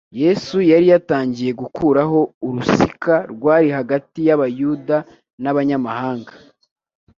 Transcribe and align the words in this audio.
Yesu 0.21 0.57
yari 0.71 0.85
yatangiye 0.93 1.51
gukuraho 1.61 2.19
urusika 2.47 3.13
rwari 3.33 3.69
hagati 3.77 4.19
y’Abayuda 4.27 4.97
n’Abanyamahanga, 5.41 6.33